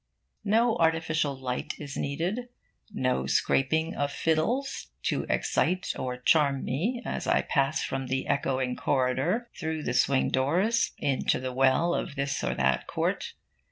[0.43, 2.49] No artificial light is needed,
[2.91, 8.75] no scraping of fiddles, to excite or charm me as I pass from the echoing
[8.75, 13.33] corridor, through the swing doors, into the well of this or that court.